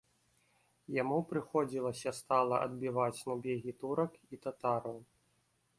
Яму 1.01 1.17
прыходзілася 1.33 2.15
стала 2.21 2.55
адбіваць 2.69 3.23
набегі 3.29 3.71
турак 3.83 4.11
і 4.37 4.45
татараў. 4.49 4.97